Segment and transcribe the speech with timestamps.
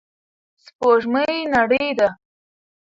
[0.63, 2.07] سپوږمۍ نرۍ ده.